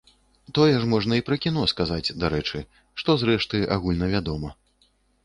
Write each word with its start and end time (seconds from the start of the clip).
Тое 0.57 0.75
ж 0.85 0.87
можна 0.93 1.19
і 1.19 1.23
пра 1.27 1.35
кіно 1.43 1.65
сказаць, 1.73 2.13
дарэчы, 2.23 2.63
што, 3.03 3.17
зрэшты, 3.25 3.63
агульнавядома. 3.77 4.49